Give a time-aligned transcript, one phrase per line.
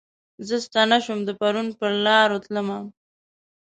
[0.47, 2.79] زه ستنه شوم د پرون پرلارو تلمه